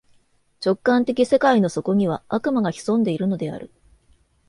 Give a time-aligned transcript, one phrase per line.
[0.65, 3.69] 直観的世界の底には、悪魔が潜んでいるのである。